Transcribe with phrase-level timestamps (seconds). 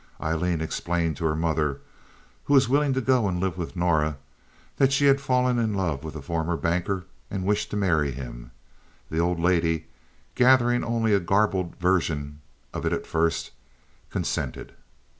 [0.19, 1.79] Aileen explained to her mother,
[2.45, 4.17] who was willing to go and live with Norah,
[4.77, 8.49] that she had fallen in love with the former banker and wished to marry him.
[9.11, 9.85] The old lady,
[10.33, 12.41] gathering only a garbled version
[12.73, 13.51] of it at first,
[14.09, 14.73] consented.